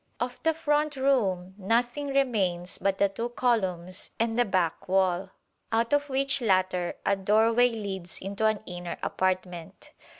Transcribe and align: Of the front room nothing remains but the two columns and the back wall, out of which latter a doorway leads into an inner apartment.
Of 0.19 0.41
the 0.41 0.55
front 0.55 0.95
room 0.95 1.53
nothing 1.59 2.07
remains 2.07 2.79
but 2.79 2.97
the 2.97 3.07
two 3.07 3.29
columns 3.29 4.09
and 4.19 4.33
the 4.35 4.45
back 4.45 4.87
wall, 4.89 5.29
out 5.71 5.93
of 5.93 6.09
which 6.09 6.41
latter 6.41 6.95
a 7.05 7.15
doorway 7.15 7.69
leads 7.69 8.17
into 8.17 8.47
an 8.47 8.61
inner 8.65 8.97
apartment. 9.03 9.91